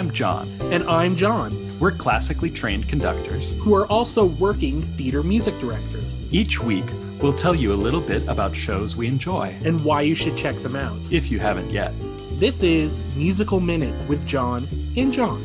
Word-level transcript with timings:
I'm 0.00 0.10
John. 0.12 0.48
And 0.72 0.82
I'm 0.84 1.14
John, 1.14 1.52
We're 1.78 1.92
classically 1.92 2.48
trained 2.48 2.88
conductors. 2.88 3.54
who 3.58 3.74
are 3.74 3.86
also 3.88 4.24
working 4.24 4.80
theater 4.80 5.22
music 5.22 5.52
directors, 5.60 6.32
Each 6.32 6.58
week, 6.58 6.86
we'll 7.20 7.34
tell 7.34 7.54
you 7.54 7.74
a 7.74 7.74
little 7.74 8.00
bit 8.00 8.26
about 8.26 8.56
shows 8.56 8.96
we 8.96 9.08
enjoy, 9.08 9.54
and 9.62 9.84
why 9.84 10.00
you 10.00 10.14
should 10.14 10.38
check 10.38 10.56
them 10.62 10.74
out. 10.74 10.96
if 11.12 11.30
you 11.30 11.38
haven't 11.38 11.70
yet. 11.70 11.92
This 12.38 12.62
is 12.62 12.98
Musical 13.14 13.60
Minutes 13.60 14.02
with 14.04 14.26
John 14.26 14.64
and 14.96 15.12
John. 15.12 15.44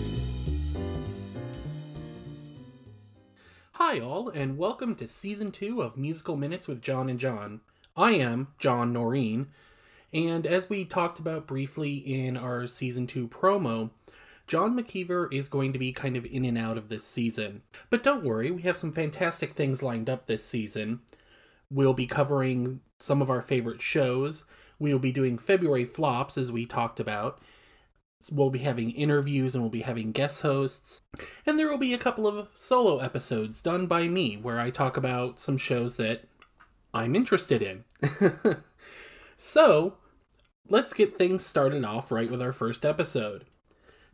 Hi, 3.73 3.99
all, 3.99 4.29
and 4.29 4.57
welcome 4.57 4.95
to 4.95 5.05
season 5.05 5.51
two 5.51 5.81
of 5.81 5.97
Musical 5.97 6.37
Minutes 6.37 6.65
with 6.65 6.81
John 6.81 7.09
and 7.09 7.19
John. 7.19 7.59
I 7.97 8.11
am 8.11 8.53
John 8.57 8.93
Noreen, 8.93 9.47
and 10.13 10.47
as 10.47 10.69
we 10.69 10.85
talked 10.85 11.19
about 11.19 11.45
briefly 11.45 11.95
in 11.97 12.37
our 12.37 12.67
season 12.67 13.05
two 13.05 13.27
promo, 13.27 13.89
John 14.47 14.77
McKeever 14.77 15.31
is 15.33 15.49
going 15.49 15.73
to 15.73 15.79
be 15.79 15.91
kind 15.91 16.15
of 16.15 16.25
in 16.25 16.45
and 16.45 16.57
out 16.57 16.77
of 16.77 16.89
this 16.89 17.03
season. 17.03 17.63
But 17.89 18.03
don't 18.03 18.23
worry, 18.23 18.51
we 18.51 18.61
have 18.63 18.77
some 18.77 18.91
fantastic 18.91 19.53
things 19.53 19.81
lined 19.81 20.09
up 20.09 20.27
this 20.27 20.45
season. 20.45 20.99
We'll 21.71 21.93
be 21.93 22.05
covering 22.05 22.81
some 22.99 23.21
of 23.21 23.29
our 23.29 23.41
favorite 23.41 23.81
shows. 23.81 24.45
We'll 24.77 24.99
be 24.99 25.11
doing 25.11 25.37
February 25.37 25.85
flops, 25.85 26.37
as 26.37 26.51
we 26.51 26.65
talked 26.65 26.99
about. 26.99 27.41
We'll 28.31 28.49
be 28.49 28.59
having 28.59 28.91
interviews 28.91 29.53
and 29.53 29.63
we'll 29.63 29.71
be 29.71 29.81
having 29.81 30.11
guest 30.11 30.41
hosts. 30.41 31.01
And 31.45 31.59
there 31.59 31.67
will 31.67 31.77
be 31.77 31.93
a 31.93 31.99
couple 31.99 32.27
of 32.27 32.47
solo 32.55 32.99
episodes 32.99 33.61
done 33.61 33.87
by 33.87 34.07
me 34.07 34.35
where 34.35 34.59
I 34.59 34.69
talk 34.69 34.97
about 34.97 35.39
some 35.39 35.57
shows 35.57 35.97
that 35.97 36.23
I'm 36.93 37.15
interested 37.15 37.61
in. 37.61 37.83
so, 39.37 39.97
let's 40.67 40.93
get 40.93 41.17
things 41.17 41.45
started 41.45 41.83
off 41.85 42.11
right 42.11 42.29
with 42.29 42.41
our 42.41 42.53
first 42.53 42.85
episode. 42.85 43.45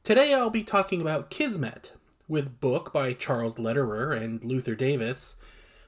Today 0.04 0.34
I'll 0.34 0.50
be 0.50 0.64
talking 0.64 1.00
about 1.00 1.30
Kismet, 1.30 1.92
with 2.28 2.60
book 2.60 2.92
by 2.92 3.14
Charles 3.14 3.60
Lederer 3.60 4.14
and 4.14 4.44
Luther 4.44 4.74
Davis, 4.74 5.36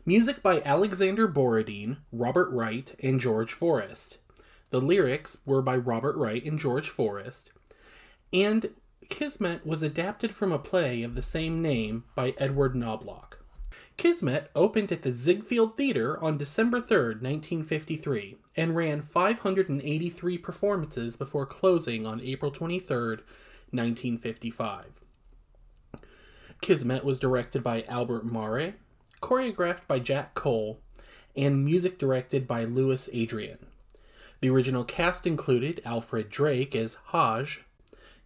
music 0.05 0.43
by 0.43 0.61
Alexander 0.61 1.27
Borodin, 1.27 1.97
Robert 2.11 2.51
Wright, 2.51 2.93
and 3.01 3.19
George 3.19 3.53
Forrest. 3.53 4.19
The 4.69 4.79
lyrics 4.79 5.37
were 5.47 5.63
by 5.63 5.77
Robert 5.77 6.15
Wright 6.15 6.45
and 6.45 6.59
George 6.59 6.89
Forrest, 6.89 7.53
and 8.31 8.69
Kismet 9.09 9.65
was 9.65 9.81
adapted 9.81 10.35
from 10.35 10.51
a 10.51 10.59
play 10.59 11.01
of 11.01 11.15
the 11.15 11.23
same 11.23 11.63
name 11.63 12.03
by 12.13 12.35
Edward 12.37 12.75
Knobloch. 12.75 13.39
Kismet 13.97 14.51
opened 14.55 14.91
at 14.91 15.01
the 15.01 15.11
Ziegfeld 15.11 15.75
Theater 15.75 16.23
on 16.23 16.37
December 16.37 16.79
3rd, 16.79 17.23
1953, 17.23 18.37
and 18.55 18.75
ran 18.75 19.01
583 19.01 20.37
performances 20.37 21.15
before 21.15 21.47
closing 21.47 22.05
on 22.05 22.21
April 22.21 22.51
23rd, 22.51 23.21
1955. 23.73 24.85
Kismet 26.61 27.03
was 27.03 27.19
directed 27.19 27.61
by 27.63 27.83
Albert 27.83 28.25
Marre, 28.25 28.75
choreographed 29.21 29.87
by 29.87 29.99
Jack 29.99 30.33
Cole, 30.33 30.79
and 31.35 31.65
music 31.65 31.97
directed 31.97 32.47
by 32.47 32.63
Louis 32.63 33.09
Adrian. 33.11 33.65
The 34.39 34.49
original 34.49 34.83
cast 34.83 35.25
included 35.25 35.81
Alfred 35.83 36.29
Drake 36.29 36.75
as 36.75 36.97
Haj, 37.07 37.61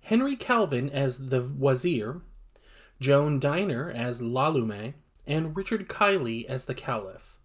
Henry 0.02 0.36
Calvin 0.36 0.90
as 0.90 1.30
the 1.30 1.42
Wazir, 1.42 2.22
Joan 3.00 3.40
Diener 3.40 3.92
as 3.92 4.22
Lalume, 4.22 4.94
and 5.26 5.56
Richard 5.56 5.88
Kiley 5.88 6.46
as 6.46 6.66
the 6.66 6.74
Caliph. 6.74 7.36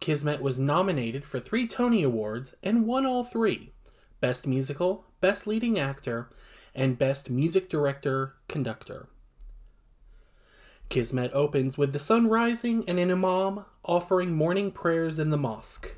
Kismet 0.00 0.42
was 0.42 0.58
nominated 0.58 1.24
for 1.24 1.40
three 1.40 1.66
Tony 1.66 2.02
Awards 2.02 2.54
and 2.62 2.86
won 2.86 3.06
all 3.06 3.24
three 3.24 3.72
Best 4.20 4.46
Musical, 4.46 5.04
Best 5.20 5.46
Leading 5.46 5.78
Actor, 5.78 6.28
and 6.74 6.98
Best 6.98 7.30
Music 7.30 7.68
Director 7.68 8.34
Conductor. 8.48 9.08
Kismet 10.88 11.30
opens 11.32 11.78
with 11.78 11.92
the 11.92 11.98
sun 11.98 12.28
rising 12.28 12.84
and 12.86 12.98
an 12.98 13.10
imam 13.10 13.64
offering 13.84 14.32
morning 14.32 14.70
prayers 14.70 15.18
in 15.18 15.30
the 15.30 15.38
mosque. 15.38 15.94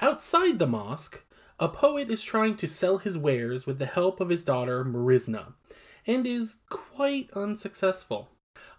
Outside 0.00 0.58
the 0.58 0.66
mosque, 0.66 1.24
a 1.58 1.68
poet 1.68 2.10
is 2.10 2.22
trying 2.22 2.56
to 2.58 2.68
sell 2.68 2.98
his 2.98 3.18
wares 3.18 3.66
with 3.66 3.78
the 3.78 3.86
help 3.86 4.20
of 4.20 4.28
his 4.28 4.44
daughter 4.44 4.84
Marsinah, 4.84 5.54
and 6.06 6.26
is 6.26 6.58
quite 6.68 7.30
unsuccessful. 7.34 8.30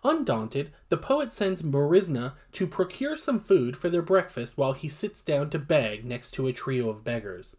Undaunted, 0.03 0.71
the 0.87 0.97
poet 0.97 1.33
sends 1.33 1.61
Marsinah 1.61 2.33
to 2.53 2.67
procure 2.67 3.17
some 3.17 3.39
food 3.39 3.75
for 3.75 3.89
their 3.89 4.01
breakfast 4.01 4.57
while 4.57 4.73
he 4.73 4.87
sits 4.87 5.21
down 5.21 5.49
to 5.49 5.59
beg 5.59 6.05
next 6.05 6.31
to 6.31 6.47
a 6.47 6.53
trio 6.53 6.89
of 6.89 7.03
beggars. 7.03 7.55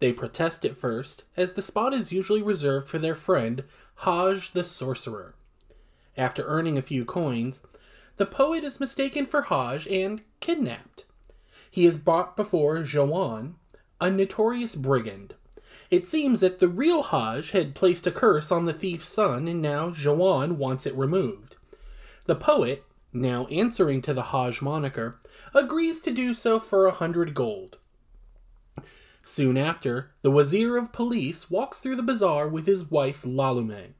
They 0.00 0.12
protest 0.12 0.64
at 0.64 0.76
first, 0.76 1.24
as 1.36 1.52
the 1.52 1.62
spot 1.62 1.94
is 1.94 2.10
usually 2.10 2.42
reserved 2.42 2.88
for 2.88 2.98
their 2.98 3.14
friend, 3.14 3.64
Haj 3.96 4.52
the 4.52 4.64
sorcerer. 4.64 5.34
After 6.16 6.42
earning 6.44 6.76
a 6.76 6.82
few 6.82 7.04
coins, 7.04 7.62
the 8.16 8.26
poet 8.26 8.64
is 8.64 8.80
mistaken 8.80 9.26
for 9.26 9.42
Haj 9.42 9.86
and 9.86 10.22
kidnapped. 10.40 11.04
He 11.70 11.86
is 11.86 11.98
brought 11.98 12.36
before 12.36 12.78
Jawan, 12.78 13.54
a 14.00 14.10
notorious 14.10 14.74
brigand. 14.74 15.34
It 15.90 16.06
seems 16.06 16.40
that 16.40 16.60
the 16.60 16.68
real 16.68 17.02
Haj 17.02 17.50
had 17.50 17.74
placed 17.74 18.06
a 18.06 18.10
curse 18.10 18.50
on 18.50 18.64
the 18.64 18.72
thief's 18.72 19.08
son, 19.08 19.46
and 19.48 19.60
now 19.60 19.90
Jawan 19.90 20.56
wants 20.56 20.86
it 20.86 20.94
removed. 20.94 21.56
The 22.24 22.34
poet, 22.34 22.84
now 23.12 23.46
answering 23.46 24.00
to 24.02 24.14
the 24.14 24.22
Haj 24.22 24.62
moniker, 24.62 25.18
agrees 25.54 26.00
to 26.02 26.10
do 26.10 26.32
so 26.32 26.58
for 26.58 26.86
a 26.86 26.92
hundred 26.92 27.34
gold. 27.34 27.76
Soon 29.22 29.56
after, 29.56 30.12
the 30.22 30.30
Wazir 30.30 30.76
of 30.76 30.92
Police 30.92 31.50
walks 31.50 31.78
through 31.78 31.96
the 31.96 32.02
bazaar 32.02 32.48
with 32.48 32.66
his 32.66 32.90
wife 32.90 33.22
Lalume. 33.22 33.94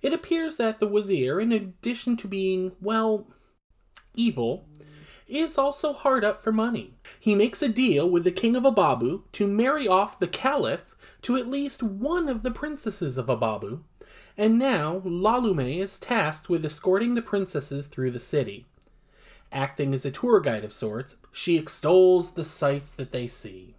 It 0.00 0.12
appears 0.12 0.56
that 0.56 0.80
the 0.80 0.86
Wazir, 0.86 1.40
in 1.40 1.52
addition 1.52 2.16
to 2.18 2.28
being, 2.28 2.72
well, 2.80 3.28
evil, 4.14 4.66
is 5.28 5.56
also 5.56 5.92
hard 5.92 6.24
up 6.24 6.42
for 6.42 6.52
money. 6.52 6.94
He 7.18 7.34
makes 7.34 7.62
a 7.62 7.68
deal 7.68 8.08
with 8.08 8.24
the 8.24 8.32
king 8.32 8.56
of 8.56 8.64
Ababu 8.64 9.22
to 9.32 9.46
marry 9.46 9.88
off 9.88 10.18
the 10.18 10.26
caliph 10.26 10.94
to 11.22 11.36
at 11.36 11.48
least 11.48 11.82
one 11.82 12.28
of 12.28 12.42
the 12.42 12.50
princesses 12.50 13.16
of 13.16 13.26
Ababu, 13.26 13.80
and 14.36 14.58
now 14.58 15.00
Lalume 15.04 15.78
is 15.78 15.98
tasked 15.98 16.48
with 16.48 16.64
escorting 16.64 17.14
the 17.14 17.22
princesses 17.22 17.86
through 17.86 18.10
the 18.10 18.20
city. 18.20 18.66
Acting 19.52 19.94
as 19.94 20.04
a 20.04 20.10
tour 20.10 20.40
guide 20.40 20.64
of 20.64 20.72
sorts, 20.72 21.16
she 21.30 21.58
extols 21.58 22.32
the 22.32 22.44
sights 22.44 22.92
that 22.94 23.12
they 23.12 23.26
see. 23.26 23.76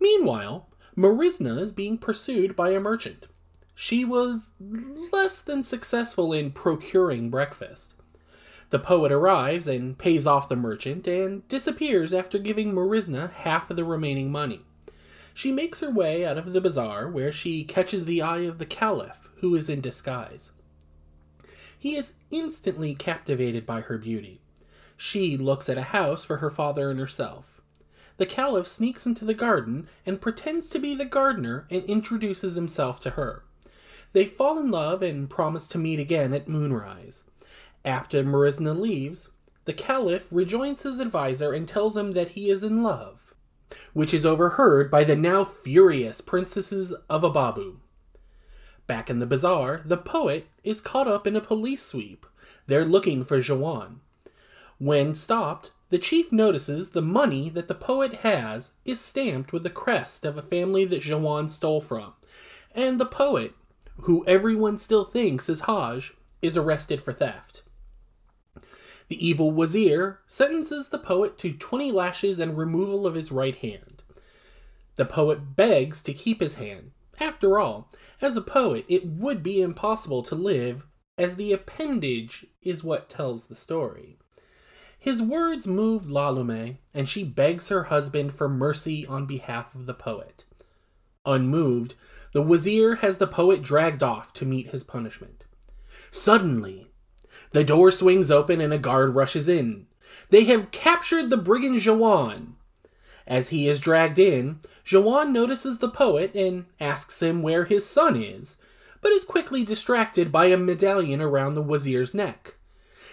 Meanwhile, 0.00 0.68
Marsinah 0.96 1.60
is 1.60 1.72
being 1.72 1.98
pursued 1.98 2.56
by 2.56 2.70
a 2.70 2.80
merchant. 2.80 3.28
She 3.74 4.04
was 4.04 4.52
less 4.58 5.40
than 5.40 5.62
successful 5.62 6.32
in 6.32 6.50
procuring 6.50 7.30
breakfast. 7.30 7.94
The 8.70 8.78
poet 8.78 9.12
arrives 9.12 9.68
and 9.68 9.96
pays 9.96 10.26
off 10.26 10.48
the 10.48 10.56
merchant 10.56 11.06
and 11.06 11.46
disappears 11.48 12.14
after 12.14 12.38
giving 12.38 12.72
Marsinah 12.72 13.32
half 13.32 13.70
of 13.70 13.76
the 13.76 13.84
remaining 13.84 14.32
money. 14.32 14.62
She 15.34 15.52
makes 15.52 15.80
her 15.80 15.90
way 15.90 16.24
out 16.24 16.38
of 16.38 16.54
the 16.54 16.60
bazaar 16.62 17.08
where 17.08 17.30
she 17.30 17.62
catches 17.62 18.06
the 18.06 18.22
eye 18.22 18.40
of 18.40 18.58
the 18.58 18.64
caliph, 18.64 19.28
who 19.36 19.54
is 19.54 19.68
in 19.68 19.82
disguise. 19.82 20.50
He 21.78 21.94
is 21.94 22.14
instantly 22.30 22.94
captivated 22.94 23.66
by 23.66 23.82
her 23.82 23.98
beauty. 23.98 24.40
She 24.96 25.36
looks 25.36 25.68
at 25.68 25.76
a 25.76 25.82
house 25.82 26.24
for 26.24 26.38
her 26.38 26.50
father 26.50 26.90
and 26.90 26.98
herself. 26.98 27.55
The 28.16 28.26
caliph 28.26 28.66
sneaks 28.66 29.06
into 29.06 29.24
the 29.24 29.34
garden 29.34 29.88
and 30.04 30.20
pretends 30.20 30.70
to 30.70 30.78
be 30.78 30.94
the 30.94 31.04
gardener 31.04 31.66
and 31.70 31.84
introduces 31.84 32.54
himself 32.54 32.98
to 33.00 33.10
her. 33.10 33.44
They 34.12 34.24
fall 34.24 34.58
in 34.58 34.70
love 34.70 35.02
and 35.02 35.28
promise 35.28 35.68
to 35.68 35.78
meet 35.78 35.98
again 35.98 36.32
at 36.32 36.48
moonrise. 36.48 37.24
After 37.84 38.24
Marsinah 38.24 38.78
leaves, 38.78 39.30
the 39.66 39.72
caliph 39.72 40.28
rejoins 40.30 40.82
his 40.82 40.98
advisor 40.98 41.52
and 41.52 41.68
tells 41.68 41.96
him 41.96 42.12
that 42.12 42.30
he 42.30 42.48
is 42.48 42.62
in 42.62 42.82
love, 42.82 43.34
which 43.92 44.14
is 44.14 44.24
overheard 44.24 44.90
by 44.90 45.04
the 45.04 45.16
now 45.16 45.44
furious 45.44 46.20
princesses 46.20 46.94
of 47.10 47.22
Ababu. 47.22 47.76
Back 48.86 49.10
in 49.10 49.18
the 49.18 49.26
bazaar, 49.26 49.82
the 49.84 49.96
poet 49.96 50.46
is 50.62 50.80
caught 50.80 51.08
up 51.08 51.26
in 51.26 51.36
a 51.36 51.40
police 51.40 51.82
sweep. 51.82 52.24
They're 52.66 52.84
looking 52.84 53.24
for 53.24 53.40
Jawan. 53.40 53.96
When 54.78 55.14
stopped, 55.14 55.72
the 55.88 55.98
chief 55.98 56.32
notices 56.32 56.90
the 56.90 57.02
money 57.02 57.48
that 57.48 57.68
the 57.68 57.74
poet 57.74 58.14
has 58.14 58.72
is 58.84 59.00
stamped 59.00 59.52
with 59.52 59.62
the 59.62 59.70
crest 59.70 60.24
of 60.24 60.36
a 60.36 60.42
family 60.42 60.84
that 60.84 61.02
Jawan 61.02 61.48
stole 61.48 61.80
from, 61.80 62.14
and 62.74 62.98
the 62.98 63.06
poet, 63.06 63.54
who 64.02 64.24
everyone 64.26 64.78
still 64.78 65.04
thinks 65.04 65.48
is 65.48 65.62
Haj, 65.62 66.12
is 66.42 66.56
arrested 66.56 67.00
for 67.00 67.12
theft. 67.12 67.62
The 69.08 69.24
evil 69.24 69.52
wazir 69.52 70.20
sentences 70.26 70.88
the 70.88 70.98
poet 70.98 71.38
to 71.38 71.52
20 71.52 71.92
lashes 71.92 72.40
and 72.40 72.58
removal 72.58 73.06
of 73.06 73.14
his 73.14 73.30
right 73.30 73.54
hand. 73.54 74.02
The 74.96 75.04
poet 75.04 75.54
begs 75.54 76.02
to 76.02 76.12
keep 76.12 76.40
his 76.40 76.54
hand. 76.54 76.90
After 77.20 77.58
all, 77.58 77.88
as 78.20 78.36
a 78.36 78.42
poet, 78.42 78.84
it 78.88 79.06
would 79.06 79.42
be 79.42 79.62
impossible 79.62 80.22
to 80.24 80.34
live, 80.34 80.84
as 81.16 81.36
the 81.36 81.52
appendage 81.52 82.46
is 82.62 82.82
what 82.82 83.08
tells 83.08 83.46
the 83.46 83.54
story. 83.54 84.18
His 85.06 85.22
words 85.22 85.68
moved 85.68 86.10
Lalume, 86.10 86.78
and 86.92 87.08
she 87.08 87.22
begs 87.22 87.68
her 87.68 87.84
husband 87.84 88.32
for 88.34 88.48
mercy 88.48 89.06
on 89.06 89.24
behalf 89.24 89.72
of 89.72 89.86
the 89.86 89.94
poet. 89.94 90.44
Unmoved, 91.24 91.94
The 92.32 92.42
wazir 92.42 92.96
has 92.96 93.18
the 93.18 93.28
poet 93.28 93.62
dragged 93.62 94.02
off 94.02 94.32
to 94.32 94.44
meet 94.44 94.72
his 94.72 94.82
punishment. 94.82 95.44
Suddenly, 96.10 96.88
the 97.52 97.62
door 97.62 97.92
swings 97.92 98.32
open 98.32 98.60
and 98.60 98.72
a 98.72 98.78
guard 98.78 99.14
rushes 99.14 99.48
in. 99.48 99.86
They 100.30 100.42
have 100.46 100.72
captured 100.72 101.30
the 101.30 101.36
brigand 101.36 101.82
Jawan. 101.82 102.54
As 103.28 103.50
he 103.50 103.68
is 103.68 103.78
dragged 103.78 104.18
in, 104.18 104.58
Jawan 104.84 105.30
notices 105.30 105.78
the 105.78 105.88
poet 105.88 106.34
and 106.34 106.64
asks 106.80 107.22
him 107.22 107.42
where 107.42 107.66
his 107.66 107.86
son 107.86 108.20
is, 108.20 108.56
but 109.00 109.12
is 109.12 109.22
quickly 109.22 109.64
distracted 109.64 110.32
by 110.32 110.46
a 110.46 110.56
medallion 110.56 111.20
around 111.20 111.54
the 111.54 111.62
wazir's 111.62 112.12
neck. 112.12 112.55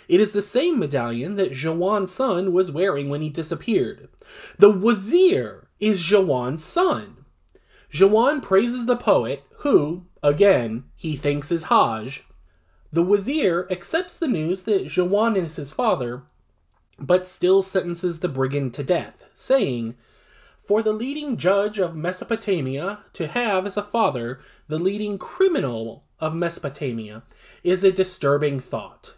It 0.08 0.20
is 0.20 0.34
the 0.34 0.42
same 0.42 0.80
medallion 0.80 1.36
that 1.36 1.54
Jawan's 1.54 2.12
son 2.12 2.52
was 2.52 2.72
wearing 2.72 3.10
when 3.10 3.22
he 3.22 3.30
disappeared. 3.30 4.10
The 4.58 4.70
wazir 4.70 5.68
is 5.80 6.02
Jawan's 6.02 6.64
son. 6.64 7.26
Jawan 7.92 8.42
praises 8.42 8.86
the 8.86 8.96
poet, 8.96 9.44
who, 9.60 10.06
again, 10.22 10.86
he 10.96 11.16
thinks 11.16 11.52
is 11.52 11.64
Hajj. 11.66 12.24
The 12.92 13.04
wazir 13.04 13.68
accepts 13.72 14.18
the 14.18 14.28
news 14.28 14.64
that 14.64 14.86
Jawan 14.86 15.36
is 15.36 15.56
his 15.56 15.72
father, 15.72 16.24
but 17.00 17.28
still 17.28 17.62
sentences 17.64 18.20
the 18.20 18.28
brigand 18.28 18.74
to 18.76 18.84
death, 18.84 19.30
saying, 19.36 19.96
For 20.60 20.82
the 20.82 20.94
leading 20.94 21.38
judge 21.38 21.80
of 21.80 21.96
Mesopotamia 21.96 23.00
to 23.14 23.28
have 23.28 23.66
as 23.66 23.78
a 23.78 23.84
father 23.84 24.40
the 24.68 24.80
leading 24.80 25.18
criminal 25.18 26.04
of 26.20 26.36
Mesopotamia 26.36 27.24
is 27.64 27.84
a 27.84 27.92
disturbing 27.92 28.60
thought. 28.60 29.16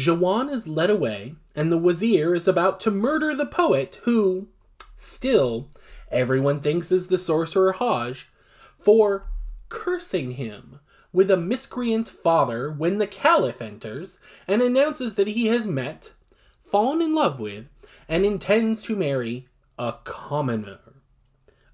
Jawan 0.00 0.50
is 0.50 0.66
led 0.66 0.88
away, 0.88 1.34
and 1.54 1.70
the 1.70 1.76
wazir 1.76 2.34
is 2.34 2.48
about 2.48 2.80
to 2.80 2.90
murder 2.90 3.34
the 3.34 3.44
poet, 3.44 4.00
who, 4.04 4.48
still, 4.96 5.68
everyone 6.10 6.60
thinks 6.60 6.90
is 6.90 7.08
the 7.08 7.18
sorcerer 7.18 7.72
Hajj, 7.72 8.30
for 8.78 9.26
cursing 9.68 10.32
him 10.32 10.80
with 11.12 11.30
a 11.30 11.36
miscreant 11.36 12.08
father 12.08 12.70
when 12.72 12.96
the 12.96 13.06
caliph 13.06 13.60
enters 13.60 14.18
and 14.48 14.62
announces 14.62 15.16
that 15.16 15.28
he 15.28 15.48
has 15.48 15.66
met, 15.66 16.14
fallen 16.62 17.02
in 17.02 17.14
love 17.14 17.38
with, 17.38 17.66
and 18.08 18.24
intends 18.24 18.80
to 18.82 18.96
marry 18.96 19.48
a 19.78 19.96
commoner. 20.04 20.78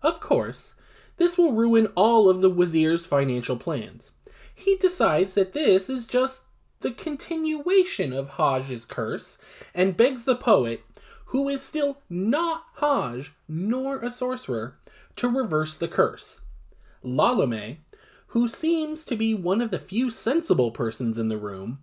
Of 0.02 0.18
course, 0.18 0.74
this 1.16 1.38
will 1.38 1.52
ruin 1.52 1.92
all 1.94 2.28
of 2.28 2.40
the 2.40 2.50
wazir's 2.50 3.06
financial 3.06 3.56
plans. 3.56 4.10
He 4.52 4.76
decides 4.76 5.34
that 5.34 5.52
this 5.52 5.88
is 5.88 6.08
just 6.08 6.45
the 6.80 6.90
continuation 6.90 8.12
of 8.12 8.32
Hajj's 8.32 8.84
curse 8.84 9.38
and 9.74 9.96
begs 9.96 10.24
the 10.24 10.36
poet 10.36 10.82
who 11.26 11.48
is 11.48 11.62
still 11.62 11.98
not 12.08 12.64
Hajj 12.76 13.32
nor 13.48 13.98
a 13.98 14.10
sorcerer, 14.10 14.78
to 15.16 15.28
reverse 15.28 15.76
the 15.76 15.88
curse. 15.88 16.42
Lalume, 17.04 17.78
who 18.28 18.48
seems 18.48 19.04
to 19.04 19.16
be 19.16 19.34
one 19.34 19.60
of 19.60 19.70
the 19.70 19.78
few 19.78 20.10
sensible 20.10 20.70
persons 20.70 21.18
in 21.18 21.28
the 21.28 21.38
room, 21.38 21.80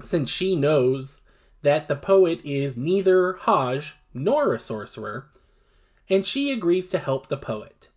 since 0.00 0.30
she 0.30 0.56
knows 0.56 1.20
that 1.62 1.88
the 1.88 1.96
poet 1.96 2.40
is 2.44 2.76
neither 2.76 3.34
Hajj 3.34 3.96
nor 4.14 4.54
a 4.54 4.58
sorcerer, 4.58 5.28
and 6.08 6.24
she 6.24 6.50
agrees 6.50 6.90
to 6.90 6.98
help 6.98 7.28
the 7.28 7.36
poet. 7.36 7.88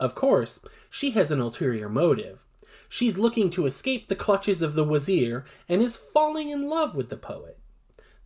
Of 0.00 0.14
course, 0.14 0.60
she 0.88 1.10
has 1.10 1.30
an 1.30 1.40
ulterior 1.40 1.88
motive. 1.88 2.40
She's 2.88 3.18
looking 3.18 3.50
to 3.50 3.66
escape 3.66 4.08
the 4.08 4.16
clutches 4.16 4.62
of 4.62 4.74
the 4.74 4.84
wazir 4.84 5.44
and 5.68 5.82
is 5.82 5.96
falling 5.96 6.50
in 6.50 6.68
love 6.68 6.94
with 6.94 7.10
the 7.10 7.16
poet. 7.16 7.58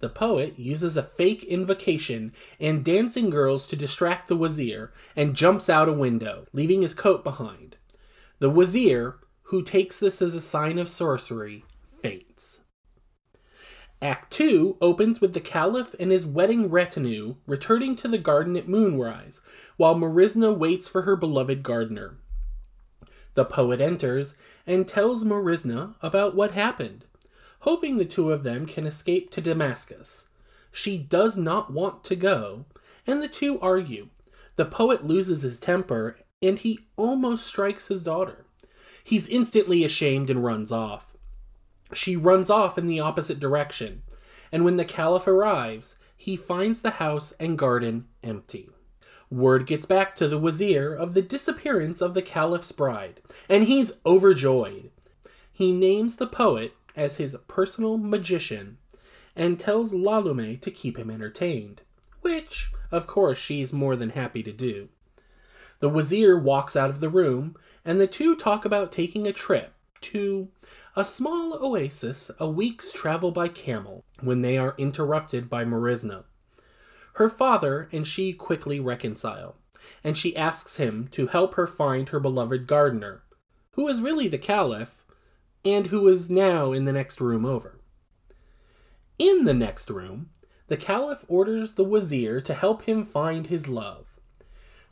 The 0.01 0.09
poet 0.09 0.59
uses 0.59 0.97
a 0.97 1.03
fake 1.03 1.45
invocation 1.45 2.33
and 2.59 2.85
dancing 2.85 3.29
girls 3.29 3.67
to 3.67 3.77
distract 3.77 4.29
the 4.29 4.37
wazir 4.37 4.93
and 5.15 5.37
jumps 5.37 5.69
out 5.69 5.89
a 5.89 5.93
window, 5.93 6.47
leaving 6.53 6.83
his 6.83 6.95
coat 6.95 7.23
behind. 7.23 7.77
The 8.39 8.51
wazir, 8.51 9.19
who 9.45 9.62
takes 9.62 10.01
this 10.01 10.23
as 10.23 10.35
a 10.35 10.41
sign 10.41 10.79
of 10.79 10.89
sorcery, 10.89 11.65
faints. 12.01 12.61
Act 14.03 14.33
2 14.33 14.79
opens 14.81 15.21
with 15.21 15.35
the 15.35 15.41
caliph 15.41 15.95
and 16.01 16.11
his 16.11 16.25
wedding 16.25 16.71
retinue 16.71 17.37
returning 17.47 17.95
to 17.97 18.09
the 18.09 18.17
garden 18.17 18.57
at 18.57 18.67
moonrise, 18.67 19.43
while 19.77 19.95
Marsinah 19.95 20.57
waits 20.57 20.89
for 20.89 21.03
her 21.03 21.17
beloved 21.17 21.62
gardener. 21.62 22.17
The 23.35 23.44
poet 23.44 23.81
enters 23.81 24.37
and 24.67 24.87
tells 24.87 25.25
Marsinah 25.25 25.94
about 26.03 26.35
what 26.35 26.53
happened 26.53 27.05
hoping 27.61 27.99
the 27.99 28.05
two 28.05 28.32
of 28.32 28.43
them 28.43 28.67
can 28.67 28.87
escape 28.87 29.31
to 29.31 29.41
Damascus. 29.41 30.29
She 30.73 30.99
does 30.99 31.37
not 31.37 31.73
want 31.73 32.05
to 32.05 32.17
go, 32.17 32.65
and 33.06 33.23
the 33.23 33.29
two 33.29 33.59
argue. 33.61 34.09
The 34.56 34.65
poet 34.65 35.05
loses 35.05 35.43
his 35.43 35.61
temper, 35.61 36.19
and 36.43 36.59
he 36.59 36.81
almost 36.97 37.47
strikes 37.47 37.88
his 37.88 38.03
daughter. 38.03 38.47
He's 39.05 39.27
instantly 39.27 39.85
ashamed 39.85 40.31
and 40.31 40.44
runs 40.44 40.73
off. 40.73 41.17
She 41.93 42.17
runs 42.17 42.50
off 42.50 42.79
in 42.79 42.87
the 42.87 43.00
opposite 43.00 43.41
direction, 43.41 44.03
and 44.53 44.65
when 44.65 44.76
the 44.76 44.85
Caliph 44.85 45.26
arrives, 45.26 45.97
he 46.17 46.37
finds 46.37 46.83
the 46.83 46.93
house 46.93 47.33
and 47.41 47.59
garden 47.59 48.06
empty. 48.23 48.71
Word 49.31 49.67
gets 49.67 49.87
back 49.87 50.17
to 50.17 50.27
the 50.27 50.38
Wazir 50.38 50.93
of 50.93 51.15
the 51.15 51.23
disappearance 51.23 52.00
of 52.00 52.15
the 52.15 52.23
Caliph's 52.23 52.73
bride, 52.73 53.21
and 53.49 53.65
he's 53.65 53.93
overjoyed. 54.05 54.91
He 55.53 55.73
names 55.73 56.17
the 56.17 56.27
poet 56.27 56.75
as 56.97 57.17
his 57.17 57.37
personal 57.47 57.97
magician 57.97 58.79
and 59.37 59.59
tells 59.59 59.93
Lalume 59.93 60.61
to 60.61 60.71
keep 60.71 60.99
him 60.99 61.11
entertained, 61.11 61.82
which, 62.23 62.73
of 62.91 63.06
course, 63.06 63.38
she's 63.38 63.73
more 63.73 63.94
than 63.94 64.11
happy 64.11 64.43
to 64.43 64.53
do. 64.53 64.88
The 65.79 65.88
wazir 65.88 66.37
walks 66.38 66.75
out 66.75 66.91
of 66.91 67.00
the 67.00 67.09
room, 67.09 67.56
and 67.85 68.00
the 68.00 68.06
two 68.06 68.35
talk 68.35 68.65
about 68.65 68.93
taking 68.93 69.26
a 69.26 69.33
trip 69.33 69.73
to 70.03 70.49
a 70.97 71.05
small 71.05 71.55
oasis 71.55 72.31
a 72.38 72.49
week's 72.49 72.91
travel 72.91 73.31
by 73.31 73.49
camel 73.49 74.05
when 74.21 74.41
they 74.41 74.59
are 74.59 74.75
interrupted 74.76 75.49
by 75.49 75.65
Marsinah. 75.65 76.25
Her 77.20 77.28
father 77.28 77.87
and 77.93 78.08
she 78.08 78.32
quickly 78.32 78.81
reconcile, 78.81 79.56
and 80.02 80.17
she 80.17 80.34
asks 80.34 80.78
him 80.78 81.06
to 81.08 81.26
help 81.26 81.52
her 81.52 81.67
find 81.67 82.08
her 82.08 82.19
beloved 82.19 82.67
gardener, 82.67 83.25
who 83.72 83.88
is 83.88 84.00
really 84.00 84.26
the 84.26 84.38
caliph 84.38 85.05
and 85.62 85.88
who 85.88 86.08
is 86.08 86.31
now 86.31 86.72
in 86.72 86.84
the 86.84 86.94
next 86.94 87.20
room 87.20 87.44
over. 87.44 87.78
In 89.19 89.44
the 89.44 89.52
next 89.52 89.90
room, 89.90 90.31
the 90.69 90.78
Caliph 90.78 91.26
orders 91.28 91.75
the 91.75 91.84
Wazir 91.84 92.40
to 92.40 92.55
help 92.55 92.84
him 92.84 93.04
find 93.04 93.49
his 93.49 93.68
love. 93.68 94.06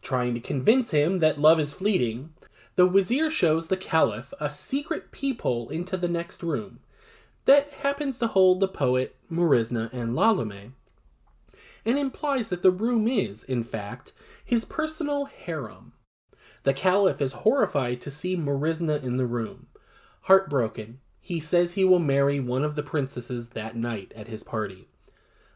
Trying 0.02 0.34
to 0.34 0.40
convince 0.40 0.90
him 0.90 1.20
that 1.20 1.40
love 1.40 1.58
is 1.58 1.72
fleeting, 1.72 2.34
the 2.76 2.86
Wazir 2.86 3.30
shows 3.30 3.68
the 3.68 3.76
Caliph 3.78 4.34
a 4.38 4.50
secret 4.50 5.12
peephole 5.12 5.70
into 5.70 5.96
the 5.96 6.08
next 6.08 6.42
room 6.42 6.80
that 7.46 7.72
happens 7.80 8.18
to 8.18 8.26
hold 8.26 8.60
the 8.60 8.68
poet 8.68 9.16
Marsinah 9.32 9.90
and 9.94 10.14
Lalume, 10.14 10.74
and 11.88 11.98
implies 11.98 12.50
that 12.50 12.62
the 12.62 12.70
room 12.70 13.08
is, 13.08 13.42
in 13.42 13.64
fact, 13.64 14.12
his 14.44 14.66
personal 14.66 15.24
harem. 15.24 15.94
The 16.64 16.74
Caliph 16.74 17.22
is 17.22 17.32
horrified 17.32 18.02
to 18.02 18.10
see 18.10 18.36
Marsinah 18.36 19.02
in 19.02 19.16
the 19.16 19.24
room, 19.24 19.68
Heartbroken, 20.22 21.00
he 21.18 21.40
says 21.40 21.72
he 21.72 21.84
will 21.84 21.98
marry 21.98 22.40
one 22.40 22.62
of 22.62 22.74
the 22.74 22.82
princesses 22.82 23.50
that 23.50 23.74
night 23.74 24.12
at 24.14 24.28
his 24.28 24.44
party. 24.44 24.88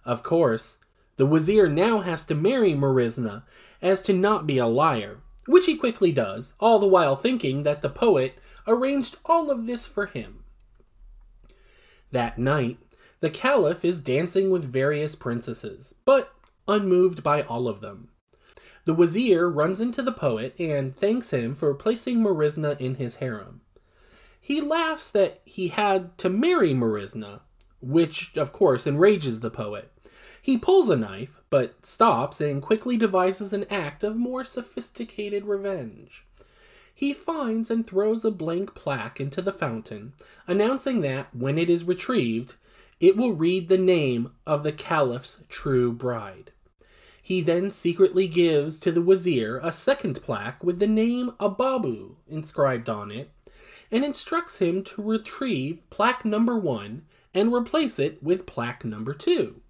Of 0.06 0.22
course, 0.22 0.78
the 1.18 1.26
wazir 1.26 1.68
now 1.68 2.00
has 2.00 2.24
to 2.24 2.34
marry 2.34 2.72
Marsinah 2.72 3.42
as 3.82 4.00
to 4.04 4.14
not 4.14 4.46
be 4.46 4.56
a 4.56 4.66
liar, 4.66 5.18
which 5.46 5.66
he 5.66 5.76
quickly 5.76 6.12
does, 6.12 6.54
all 6.58 6.78
the 6.78 6.86
while 6.86 7.14
thinking 7.14 7.62
that 7.64 7.82
the 7.82 7.90
poet 7.90 8.38
arranged 8.66 9.18
all 9.26 9.50
of 9.50 9.66
this 9.66 9.86
for 9.86 10.06
him. 10.06 10.44
That 12.10 12.38
night, 12.38 12.78
the 13.22 13.30
caliph 13.30 13.84
is 13.84 14.00
dancing 14.00 14.50
with 14.50 14.64
various 14.64 15.14
princesses, 15.14 15.94
but 16.04 16.34
unmoved 16.66 17.22
by 17.22 17.40
all 17.42 17.68
of 17.68 17.80
them. 17.80 18.08
The 18.84 18.94
wazir 18.94 19.48
runs 19.48 19.80
into 19.80 20.02
the 20.02 20.10
poet 20.10 20.58
and 20.58 20.94
thanks 20.94 21.32
him 21.32 21.54
for 21.54 21.72
placing 21.72 22.18
Marsinah 22.18 22.80
in 22.80 22.96
his 22.96 23.16
harem. 23.16 23.60
He 24.40 24.60
laughs 24.60 25.08
that 25.12 25.40
he 25.44 25.68
had 25.68 26.18
to 26.18 26.28
marry 26.28 26.74
Marsinah, 26.74 27.42
which, 27.80 28.36
of 28.36 28.52
course, 28.52 28.88
enrages 28.88 29.38
the 29.38 29.50
poet. 29.50 29.92
He 30.42 30.58
pulls 30.58 30.90
a 30.90 30.96
knife, 30.96 31.40
but 31.48 31.86
stops 31.86 32.40
and 32.40 32.60
quickly 32.60 32.96
devises 32.96 33.52
an 33.52 33.66
act 33.70 34.02
of 34.02 34.16
more 34.16 34.42
sophisticated 34.42 35.44
revenge. 35.44 36.26
He 36.92 37.12
finds 37.12 37.70
and 37.70 37.86
throws 37.86 38.24
a 38.24 38.32
blank 38.32 38.74
plaque 38.74 39.20
into 39.20 39.40
the 39.40 39.52
fountain, 39.52 40.14
announcing 40.48 41.02
that, 41.02 41.28
when 41.32 41.56
it 41.56 41.70
is 41.70 41.84
retrieved, 41.84 42.56
it 43.02 43.16
will 43.16 43.34
read 43.34 43.68
the 43.68 43.76
name 43.76 44.30
of 44.46 44.62
the 44.62 44.70
caliph's 44.70 45.42
true 45.48 45.92
bride. 45.92 46.52
He 47.20 47.40
then 47.40 47.72
secretly 47.72 48.28
gives 48.28 48.78
to 48.78 48.92
the 48.92 49.02
wazir 49.02 49.58
a 49.62 49.72
second 49.72 50.22
plaque 50.22 50.62
with 50.62 50.78
the 50.78 50.86
name 50.86 51.32
Ababu 51.40 52.14
inscribed 52.28 52.88
on 52.88 53.10
it, 53.10 53.32
and 53.90 54.04
instructs 54.04 54.58
him 54.58 54.84
to 54.84 55.02
retrieve 55.02 55.80
plaque 55.90 56.24
number 56.24 56.56
one 56.56 57.02
and 57.34 57.52
replace 57.52 57.98
it 57.98 58.22
with 58.22 58.46
plaque 58.46 58.84
number 58.84 59.14
two. 59.14 59.60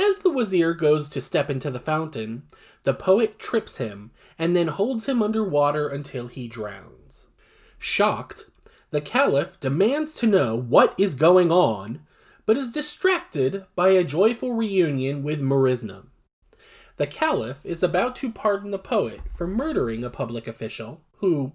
As 0.00 0.18
the 0.18 0.30
wazir 0.30 0.74
goes 0.74 1.08
to 1.10 1.22
step 1.22 1.48
into 1.48 1.70
the 1.70 1.78
fountain, 1.78 2.42
the 2.82 2.94
poet 2.94 3.38
trips 3.38 3.78
him 3.78 4.10
and 4.36 4.56
then 4.56 4.68
holds 4.68 5.08
him 5.08 5.22
under 5.22 5.44
water 5.44 5.88
until 5.88 6.26
he 6.26 6.48
drowns. 6.48 7.26
Shocked, 7.78 8.46
the 8.90 9.00
caliph 9.00 9.60
demands 9.60 10.14
to 10.16 10.26
know 10.26 10.56
what 10.56 10.94
is 10.98 11.14
going 11.14 11.52
on, 11.52 12.00
but 12.48 12.56
is 12.56 12.70
distracted 12.70 13.66
by 13.76 13.90
a 13.90 14.02
joyful 14.02 14.54
reunion 14.54 15.22
with 15.22 15.42
Marsinah. 15.42 16.06
The 16.96 17.06
caliph 17.06 17.60
is 17.66 17.82
about 17.82 18.16
to 18.16 18.32
pardon 18.32 18.70
the 18.70 18.78
poet 18.78 19.20
for 19.34 19.46
murdering 19.46 20.02
a 20.02 20.08
public 20.08 20.48
official, 20.48 21.02
who 21.18 21.52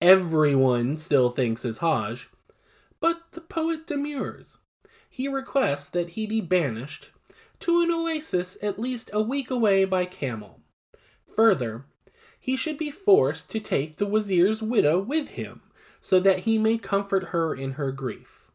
everyone 0.00 0.96
still 0.96 1.28
thinks 1.28 1.66
is 1.66 1.78
Hajj, 1.78 2.30
but 2.98 3.18
the 3.32 3.42
poet 3.42 3.86
demurs. 3.86 4.56
He 5.10 5.28
requests 5.28 5.90
that 5.90 6.10
he 6.10 6.26
be 6.26 6.40
banished 6.40 7.10
to 7.60 7.82
an 7.82 7.90
oasis 7.90 8.56
at 8.62 8.80
least 8.80 9.10
a 9.12 9.20
week 9.20 9.50
away 9.50 9.84
by 9.84 10.06
camel. 10.06 10.60
Further, 11.36 11.84
he 12.40 12.56
should 12.56 12.78
be 12.78 12.90
forced 12.90 13.50
to 13.50 13.60
take 13.60 13.96
the 13.96 14.06
wazir's 14.06 14.62
widow 14.62 14.98
with 14.98 15.28
him, 15.28 15.60
so 16.00 16.18
that 16.20 16.40
he 16.40 16.56
may 16.56 16.78
comfort 16.78 17.24
her 17.24 17.54
in 17.54 17.72
her 17.72 17.92
grief. 17.92 18.50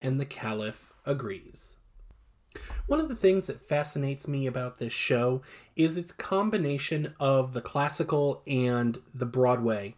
And 0.00 0.18
the 0.18 0.24
caliph 0.24 0.91
agrees. 1.04 1.76
One 2.86 3.00
of 3.00 3.08
the 3.08 3.16
things 3.16 3.46
that 3.46 3.66
fascinates 3.66 4.28
me 4.28 4.46
about 4.46 4.78
this 4.78 4.92
show 4.92 5.42
is 5.76 5.96
its 5.96 6.12
combination 6.12 7.14
of 7.18 7.54
the 7.54 7.60
classical 7.60 8.42
and 8.46 8.98
the 9.14 9.26
Broadway. 9.26 9.94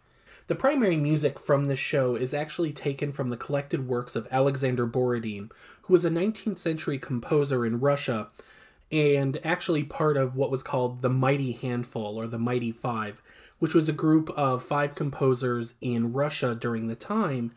The 0.47 0.55
primary 0.55 0.95
music 0.95 1.39
from 1.39 1.65
this 1.65 1.79
show 1.79 2.15
is 2.15 2.33
actually 2.33 2.71
taken 2.71 3.11
from 3.11 3.29
the 3.29 3.37
collected 3.37 3.87
works 3.87 4.15
of 4.15 4.27
Alexander 4.31 4.85
Borodin, 4.85 5.49
who 5.83 5.93
was 5.93 6.05
a 6.05 6.09
19th 6.09 6.59
century 6.59 6.99
composer 6.99 7.65
in 7.65 7.79
Russia 7.79 8.29
and 8.91 9.39
actually 9.43 9.83
part 9.83 10.15
of 10.15 10.35
what 10.35 10.51
was 10.51 10.61
called 10.61 11.01
the 11.01 11.09
Mighty 11.09 11.53
Handful 11.53 12.15
or 12.15 12.27
the 12.27 12.37
Mighty 12.37 12.71
Five, 12.71 13.21
which 13.57 13.73
was 13.73 13.89
a 13.89 13.93
group 13.93 14.29
of 14.31 14.63
five 14.63 14.93
composers 14.93 15.73
in 15.81 16.13
Russia 16.13 16.53
during 16.53 16.87
the 16.87 16.95
time 16.95 17.51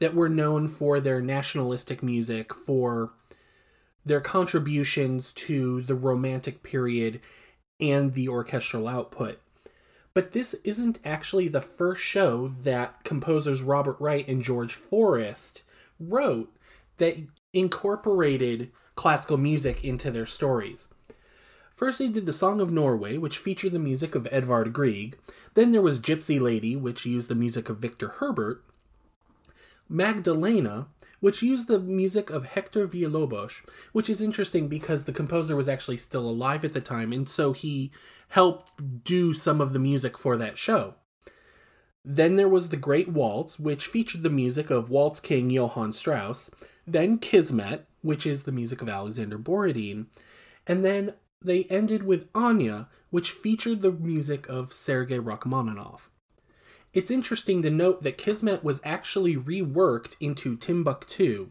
that 0.00 0.14
were 0.14 0.28
known 0.28 0.66
for 0.66 0.98
their 0.98 1.20
nationalistic 1.20 2.02
music, 2.02 2.52
for 2.52 3.12
their 4.04 4.20
contributions 4.20 5.32
to 5.32 5.82
the 5.82 5.94
Romantic 5.94 6.62
period 6.62 7.20
and 7.78 8.14
the 8.14 8.28
orchestral 8.28 8.88
output. 8.88 9.40
But 10.12 10.32
this 10.32 10.54
isn't 10.64 10.98
actually 11.04 11.48
the 11.48 11.60
first 11.60 12.02
show 12.02 12.48
that 12.48 13.04
composers 13.04 13.62
Robert 13.62 13.96
Wright 14.00 14.26
and 14.26 14.42
George 14.42 14.74
Forrest 14.74 15.62
wrote 16.00 16.52
that 16.96 17.16
incorporated 17.52 18.70
classical 18.96 19.36
music 19.36 19.84
into 19.84 20.10
their 20.10 20.26
stories. 20.26 20.88
First, 21.74 21.98
they 21.98 22.08
did 22.08 22.26
the 22.26 22.32
Song 22.32 22.60
of 22.60 22.70
Norway, 22.72 23.16
which 23.16 23.38
featured 23.38 23.72
the 23.72 23.78
music 23.78 24.14
of 24.14 24.28
Edvard 24.30 24.72
Grieg. 24.72 25.16
Then 25.54 25.72
there 25.72 25.80
was 25.80 26.00
Gypsy 26.00 26.38
Lady, 26.40 26.76
which 26.76 27.06
used 27.06 27.28
the 27.28 27.34
music 27.34 27.68
of 27.68 27.78
Victor 27.78 28.08
Herbert. 28.08 28.62
Magdalena, 29.90 30.86
which 31.18 31.42
used 31.42 31.66
the 31.68 31.80
music 31.80 32.30
of 32.30 32.44
Hector 32.44 32.86
Villalobos, 32.86 33.60
which 33.92 34.08
is 34.08 34.20
interesting 34.20 34.68
because 34.68 35.04
the 35.04 35.12
composer 35.12 35.56
was 35.56 35.68
actually 35.68 35.96
still 35.96 36.28
alive 36.28 36.64
at 36.64 36.72
the 36.72 36.80
time, 36.80 37.12
and 37.12 37.28
so 37.28 37.52
he 37.52 37.90
helped 38.28 38.72
do 39.04 39.32
some 39.32 39.60
of 39.60 39.72
the 39.72 39.78
music 39.80 40.16
for 40.16 40.36
that 40.36 40.56
show. 40.56 40.94
Then 42.04 42.36
there 42.36 42.48
was 42.48 42.70
The 42.70 42.76
Great 42.76 43.08
Waltz, 43.08 43.58
which 43.58 43.86
featured 43.86 44.22
the 44.22 44.30
music 44.30 44.70
of 44.70 44.88
Waltz 44.88 45.20
King 45.20 45.50
Johann 45.50 45.92
Strauss. 45.92 46.50
Then 46.86 47.18
Kismet, 47.18 47.86
which 48.00 48.24
is 48.24 48.44
the 48.44 48.52
music 48.52 48.80
of 48.80 48.88
Alexander 48.88 49.36
Borodin. 49.36 50.06
And 50.66 50.84
then 50.84 51.14
they 51.42 51.64
ended 51.64 52.04
with 52.04 52.28
Anya, 52.34 52.88
which 53.10 53.32
featured 53.32 53.82
the 53.82 53.92
music 53.92 54.48
of 54.48 54.72
Sergei 54.72 55.18
Rachmaninoff. 55.18 56.08
It's 56.92 57.10
interesting 57.10 57.62
to 57.62 57.70
note 57.70 58.02
that 58.02 58.18
Kismet 58.18 58.64
was 58.64 58.80
actually 58.82 59.36
reworked 59.36 60.16
into 60.18 60.56
Timbuktu, 60.56 61.50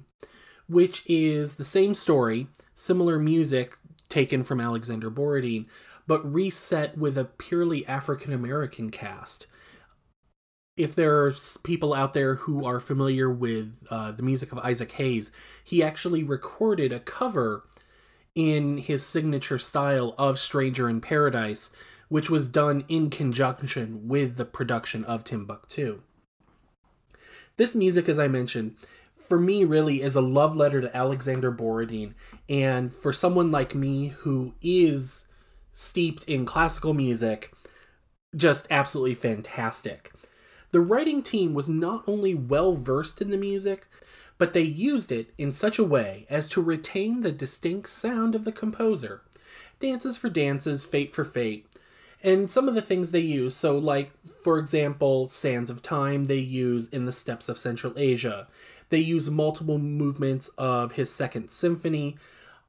which 0.67 1.03
is 1.07 1.55
the 1.55 1.63
same 1.63 1.95
story, 1.95 2.47
similar 2.73 3.17
music 3.17 3.77
taken 4.09 4.43
from 4.43 4.59
Alexander 4.59 5.09
Borodin, 5.09 5.65
but 6.07 6.29
reset 6.29 6.97
with 6.97 7.17
a 7.17 7.23
purely 7.23 7.87
African 7.87 8.33
American 8.33 8.91
cast. 8.91 9.47
If 10.75 10.93
there 10.93 11.25
are 11.25 11.33
people 11.63 11.93
out 11.93 12.13
there 12.13 12.35
who 12.35 12.65
are 12.65 12.79
familiar 12.79 13.29
with 13.29 13.77
uh, 13.89 14.11
the 14.11 14.23
music 14.23 14.51
of 14.51 14.59
Isaac 14.59 14.91
Hayes, 14.93 15.31
he 15.63 15.81
actually 15.81 16.23
recorded 16.23 16.91
a 16.91 16.99
cover 16.99 17.63
in 18.35 18.77
his 18.77 19.05
signature 19.05 19.57
style 19.57 20.15
of 20.17 20.39
Stranger 20.39 20.89
in 20.89 20.99
Paradise 20.99 21.71
which 22.09 22.29
was 22.29 22.49
done 22.49 22.83
in 22.87 23.09
conjunction 23.09 24.07
with 24.07 24.35
the 24.35 24.45
production 24.45 25.05
of 25.05 25.23
Timbuktu. 25.23 26.01
This 27.57 27.75
music, 27.75 28.09
as 28.09 28.19
I 28.19 28.27
mentioned, 28.27 28.75
for 29.15 29.39
me 29.39 29.63
really 29.63 30.01
is 30.01 30.15
a 30.15 30.21
love 30.21 30.55
letter 30.55 30.81
to 30.81 30.95
Alexander 30.95 31.51
Borodin, 31.51 32.15
and 32.49 32.93
for 32.93 33.13
someone 33.13 33.51
like 33.51 33.75
me 33.75 34.07
who 34.19 34.53
is 34.61 35.27
steeped 35.71 36.23
in 36.25 36.45
classical 36.45 36.93
music, 36.93 37.53
just 38.35 38.67
absolutely 38.69 39.15
fantastic. 39.15 40.11
The 40.71 40.81
writing 40.81 41.21
team 41.21 41.53
was 41.53 41.69
not 41.69 42.03
only 42.07 42.33
well 42.33 42.75
versed 42.75 43.21
in 43.21 43.29
the 43.29 43.37
music, 43.37 43.87
but 44.37 44.53
they 44.53 44.61
used 44.61 45.11
it 45.11 45.33
in 45.37 45.51
such 45.51 45.77
a 45.77 45.83
way 45.83 46.25
as 46.29 46.47
to 46.49 46.61
retain 46.61 47.21
the 47.21 47.31
distinct 47.31 47.89
sound 47.89 48.35
of 48.35 48.45
the 48.45 48.51
composer. 48.51 49.21
Dances 49.79 50.17
for 50.17 50.29
Dances, 50.29 50.85
Fate 50.85 51.13
for 51.13 51.25
Fate, 51.25 51.67
and 52.21 52.49
some 52.51 52.67
of 52.67 52.75
the 52.75 52.81
things 52.81 53.11
they 53.11 53.19
use 53.19 53.55
so 53.55 53.77
like 53.77 54.11
for 54.41 54.57
example 54.57 55.27
sands 55.27 55.69
of 55.69 55.81
time 55.81 56.25
they 56.25 56.37
use 56.37 56.89
in 56.89 57.05
the 57.05 57.11
steppes 57.11 57.49
of 57.49 57.57
central 57.57 57.93
asia. 57.97 58.47
They 58.89 58.99
use 58.99 59.29
multiple 59.29 59.77
movements 59.77 60.49
of 60.57 60.93
his 60.93 61.13
second 61.13 61.51
symphony. 61.51 62.17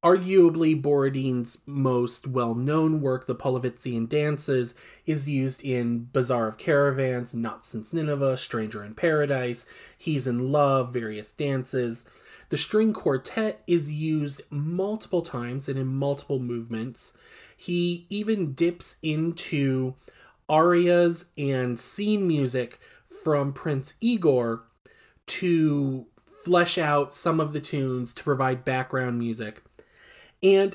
Arguably 0.04 0.80
borodin's 0.80 1.58
most 1.66 2.26
well-known 2.26 3.00
work 3.00 3.26
the 3.26 3.34
Polovtsian 3.34 4.08
dances 4.08 4.74
is 5.06 5.28
used 5.28 5.62
in 5.64 6.08
bazaar 6.12 6.48
of 6.48 6.58
caravans 6.58 7.34
not 7.34 7.64
since 7.64 7.92
nineveh 7.92 8.36
stranger 8.36 8.84
in 8.84 8.94
paradise 8.94 9.66
he's 9.96 10.26
in 10.26 10.52
love 10.52 10.92
various 10.92 11.32
dances. 11.32 12.04
The 12.50 12.56
string 12.56 12.92
quartet 12.92 13.62
is 13.66 13.90
used 13.90 14.40
multiple 14.50 15.22
times 15.22 15.68
and 15.68 15.78
in 15.78 15.86
multiple 15.86 16.40
movements 16.40 17.12
he 17.60 18.06
even 18.08 18.54
dips 18.54 18.96
into 19.02 19.94
arias 20.48 21.26
and 21.36 21.78
scene 21.78 22.26
music 22.26 22.78
from 23.22 23.52
Prince 23.52 23.92
Igor 24.00 24.64
to 25.26 26.06
flesh 26.42 26.78
out 26.78 27.14
some 27.14 27.38
of 27.38 27.52
the 27.52 27.60
tunes 27.60 28.14
to 28.14 28.24
provide 28.24 28.64
background 28.64 29.18
music. 29.18 29.62
And 30.42 30.74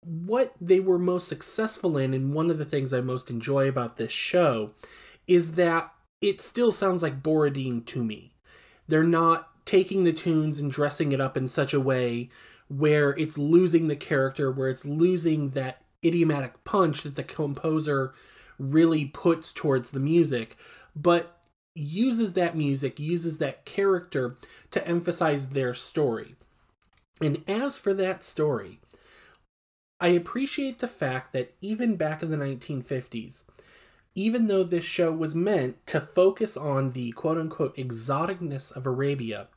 what 0.00 0.52
they 0.60 0.80
were 0.80 0.98
most 0.98 1.28
successful 1.28 1.96
in, 1.96 2.12
and 2.12 2.34
one 2.34 2.50
of 2.50 2.58
the 2.58 2.64
things 2.64 2.92
I 2.92 3.02
most 3.02 3.30
enjoy 3.30 3.68
about 3.68 3.96
this 3.96 4.10
show, 4.10 4.72
is 5.28 5.52
that 5.52 5.92
it 6.20 6.40
still 6.40 6.72
sounds 6.72 7.04
like 7.04 7.22
Borodin 7.22 7.82
to 7.82 8.02
me. 8.02 8.34
They're 8.88 9.04
not 9.04 9.48
taking 9.64 10.02
the 10.02 10.12
tunes 10.12 10.58
and 10.58 10.72
dressing 10.72 11.12
it 11.12 11.20
up 11.20 11.36
in 11.36 11.46
such 11.46 11.72
a 11.72 11.78
way 11.78 12.30
where 12.66 13.10
it's 13.10 13.38
losing 13.38 13.86
the 13.86 13.94
character, 13.94 14.50
where 14.50 14.68
it's 14.68 14.84
losing 14.84 15.50
that 15.50 15.84
idiomatic 16.04 16.64
punch 16.64 17.02
that 17.02 17.16
the 17.16 17.22
composer 17.22 18.12
really 18.58 19.06
puts 19.06 19.52
towards 19.52 19.90
the 19.90 20.00
music, 20.00 20.56
but 20.94 21.40
uses 21.74 22.34
that 22.34 22.56
music, 22.56 22.98
uses 22.98 23.38
that 23.38 23.64
character 23.64 24.36
to 24.70 24.86
emphasize 24.86 25.50
their 25.50 25.72
story. 25.72 26.34
And 27.20 27.42
as 27.46 27.78
for 27.78 27.94
that 27.94 28.22
story, 28.22 28.80
I 30.00 30.08
appreciate 30.08 30.78
the 30.78 30.88
fact 30.88 31.32
that 31.32 31.54
even 31.60 31.96
back 31.96 32.22
in 32.22 32.30
the 32.30 32.36
1950s, 32.36 33.44
even 34.14 34.46
though 34.46 34.64
this 34.64 34.84
show 34.84 35.12
was 35.12 35.34
meant 35.34 35.86
to 35.86 36.00
focus 36.00 36.56
on 36.56 36.92
the 36.92 37.12
quote 37.12 37.38
unquote 37.38 37.76
exoticness 37.76 38.74
of 38.74 38.86
Arabia, 38.86 39.48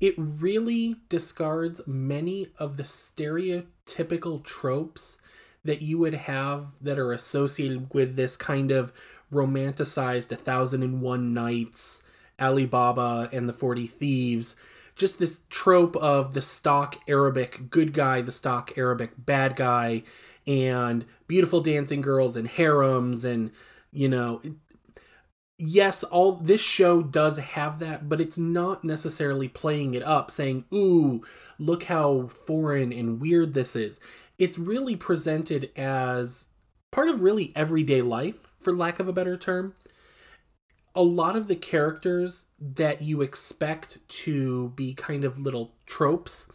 it 0.00 0.14
really 0.16 0.96
discards 1.08 1.86
many 1.86 2.48
of 2.58 2.76
the 2.76 2.82
stereotypical 2.82 4.42
tropes 4.42 5.18
that 5.64 5.82
you 5.82 5.98
would 5.98 6.14
have 6.14 6.72
that 6.80 6.98
are 6.98 7.12
associated 7.12 7.92
with 7.94 8.16
this 8.16 8.36
kind 8.36 8.70
of 8.70 8.92
romanticized 9.32 10.32
A 10.32 10.36
Thousand 10.36 10.82
and 10.82 11.00
One 11.00 11.32
Nights, 11.32 12.02
Alibaba, 12.40 13.28
and 13.32 13.48
the 13.48 13.52
Forty 13.52 13.86
Thieves, 13.86 14.56
just 14.96 15.18
this 15.18 15.40
trope 15.48 15.96
of 15.96 16.34
the 16.34 16.42
stock 16.42 16.96
Arabic 17.08 17.70
good 17.70 17.92
guy, 17.92 18.20
the 18.20 18.32
stock 18.32 18.76
Arabic 18.76 19.12
bad 19.16 19.56
guy, 19.56 20.02
and 20.46 21.04
beautiful 21.26 21.60
dancing 21.60 22.00
girls 22.00 22.36
and 22.36 22.48
harems 22.48 23.24
and 23.24 23.50
you 23.92 24.08
know 24.08 24.40
yes 25.58 26.02
all 26.04 26.32
this 26.32 26.60
show 26.60 27.02
does 27.02 27.38
have 27.38 27.78
that 27.78 28.08
but 28.08 28.20
it's 28.20 28.38
not 28.38 28.82
necessarily 28.82 29.48
playing 29.48 29.94
it 29.94 30.02
up 30.02 30.30
saying 30.30 30.64
ooh 30.74 31.22
look 31.58 31.84
how 31.84 32.26
foreign 32.26 32.92
and 32.92 33.20
weird 33.20 33.54
this 33.54 33.76
is 33.76 34.00
it's 34.42 34.58
really 34.58 34.96
presented 34.96 35.70
as 35.76 36.48
part 36.90 37.08
of 37.08 37.22
really 37.22 37.52
everyday 37.54 38.02
life, 38.02 38.48
for 38.58 38.74
lack 38.74 38.98
of 38.98 39.06
a 39.06 39.12
better 39.12 39.36
term. 39.36 39.76
A 40.96 41.02
lot 41.02 41.36
of 41.36 41.46
the 41.46 41.54
characters 41.54 42.46
that 42.58 43.00
you 43.00 43.22
expect 43.22 44.06
to 44.08 44.70
be 44.70 44.94
kind 44.94 45.22
of 45.22 45.38
little 45.38 45.76
tropes 45.86 46.50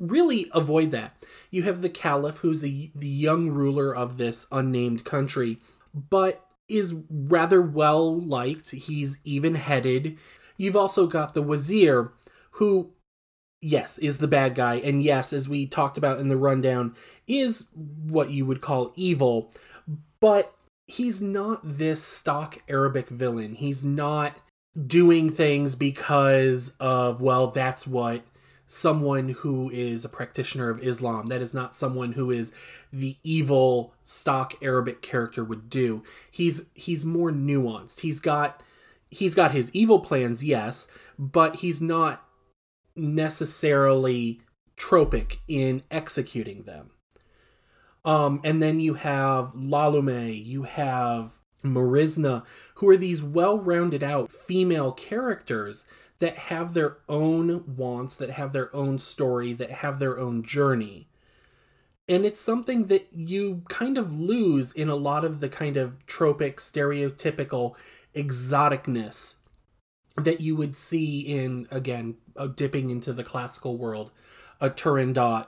really 0.00 0.50
avoid 0.54 0.92
that. 0.92 1.26
You 1.50 1.64
have 1.64 1.82
the 1.82 1.90
Caliph, 1.90 2.38
who's 2.38 2.62
the, 2.62 2.90
the 2.94 3.06
young 3.06 3.50
ruler 3.50 3.94
of 3.94 4.16
this 4.16 4.46
unnamed 4.50 5.04
country, 5.04 5.60
but 5.92 6.46
is 6.68 6.94
rather 7.10 7.60
well 7.60 8.18
liked. 8.18 8.70
He's 8.70 9.18
even 9.24 9.56
headed. 9.56 10.16
You've 10.56 10.74
also 10.74 11.06
got 11.06 11.34
the 11.34 11.42
Wazir, 11.42 12.14
who, 12.52 12.93
yes, 13.64 13.98
is 13.98 14.18
the 14.18 14.28
bad 14.28 14.54
guy, 14.54 14.74
and 14.76 15.02
yes, 15.02 15.32
as 15.32 15.48
we 15.48 15.66
talked 15.66 15.96
about 15.96 16.20
in 16.20 16.28
the 16.28 16.36
rundown, 16.36 16.94
is 17.26 17.68
what 17.74 18.30
you 18.30 18.44
would 18.44 18.60
call 18.60 18.92
evil, 18.94 19.50
but 20.20 20.54
he's 20.86 21.22
not 21.22 21.60
this 21.62 22.02
stock 22.02 22.58
Arabic 22.68 23.08
villain. 23.08 23.54
He's 23.54 23.82
not 23.82 24.36
doing 24.86 25.30
things 25.30 25.76
because 25.76 26.74
of, 26.78 27.22
well, 27.22 27.46
that's 27.46 27.86
what 27.86 28.24
someone 28.66 29.30
who 29.30 29.70
is 29.70 30.04
a 30.04 30.08
practitioner 30.08 30.68
of 30.68 30.82
Islam. 30.82 31.26
That 31.26 31.40
is 31.40 31.54
not 31.54 31.74
someone 31.74 32.12
who 32.12 32.30
is 32.30 32.52
the 32.92 33.16
evil 33.22 33.94
stock 34.04 34.54
Arabic 34.62 35.00
character 35.00 35.42
would 35.42 35.70
do. 35.70 36.02
He's 36.30 36.68
he's 36.74 37.04
more 37.04 37.30
nuanced. 37.30 38.00
He's 38.00 38.20
got 38.20 38.62
he's 39.10 39.34
got 39.34 39.52
his 39.52 39.70
evil 39.72 40.00
plans, 40.00 40.44
yes, 40.44 40.88
but 41.18 41.56
he's 41.56 41.80
not 41.80 42.26
necessarily 42.96 44.40
tropic 44.76 45.40
in 45.48 45.82
executing 45.90 46.62
them. 46.62 46.90
Um, 48.04 48.40
and 48.44 48.62
then 48.62 48.80
you 48.80 48.94
have 48.94 49.54
Lalume, 49.54 50.44
you 50.44 50.64
have 50.64 51.40
Marsinah, 51.64 52.44
who 52.76 52.88
are 52.90 52.96
these 52.96 53.22
well 53.22 53.58
rounded 53.58 54.02
out 54.02 54.30
female 54.30 54.92
characters 54.92 55.86
that 56.18 56.36
have 56.36 56.74
their 56.74 56.98
own 57.08 57.76
wants, 57.76 58.14
that 58.16 58.30
have 58.30 58.52
their 58.52 58.74
own 58.74 58.98
story, 58.98 59.52
that 59.54 59.70
have 59.70 59.98
their 59.98 60.18
own 60.18 60.42
journey. 60.42 61.08
And 62.06 62.26
it's 62.26 62.40
something 62.40 62.86
that 62.86 63.08
you 63.12 63.62
kind 63.68 63.96
of 63.96 64.18
lose 64.18 64.72
in 64.72 64.90
a 64.90 64.94
lot 64.94 65.24
of 65.24 65.40
the 65.40 65.48
kind 65.48 65.78
of 65.78 66.04
tropic, 66.06 66.58
stereotypical 66.58 67.74
exoticness 68.14 69.36
that 70.16 70.40
you 70.40 70.54
would 70.56 70.76
see 70.76 71.20
in, 71.20 71.66
again, 71.70 72.16
uh, 72.36 72.46
dipping 72.46 72.90
into 72.90 73.12
the 73.12 73.24
classical 73.24 73.76
world, 73.76 74.10
a 74.60 74.70
Turandot, 74.70 75.46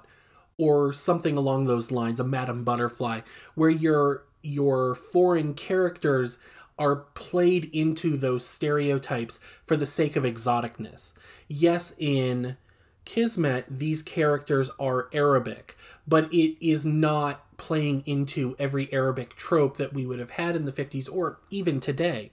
or 0.58 0.92
something 0.92 1.36
along 1.36 1.66
those 1.66 1.90
lines, 1.90 2.18
a 2.18 2.24
Madame 2.24 2.64
Butterfly, 2.64 3.20
where 3.54 3.70
your 3.70 4.24
your 4.42 4.94
foreign 4.94 5.54
characters 5.54 6.38
are 6.78 6.96
played 6.96 7.68
into 7.72 8.16
those 8.16 8.46
stereotypes 8.46 9.40
for 9.64 9.76
the 9.76 9.86
sake 9.86 10.14
of 10.14 10.24
exoticness. 10.24 11.14
Yes, 11.48 11.94
in 11.98 12.56
Kismet, 13.04 13.64
these 13.68 14.02
characters 14.02 14.70
are 14.78 15.08
Arabic, 15.12 15.76
but 16.06 16.32
it 16.32 16.56
is 16.64 16.84
not 16.84 17.56
playing 17.56 18.02
into 18.04 18.54
every 18.58 18.92
Arabic 18.92 19.34
trope 19.36 19.78
that 19.78 19.94
we 19.94 20.06
would 20.06 20.18
have 20.18 20.30
had 20.30 20.54
in 20.54 20.64
the 20.64 20.72
50s 20.72 21.08
or 21.10 21.38
even 21.50 21.80
today. 21.80 22.30